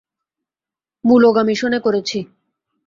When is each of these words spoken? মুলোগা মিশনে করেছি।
মুলোগা 1.03 1.43
মিশনে 1.43 1.79
করেছি। 1.79 2.19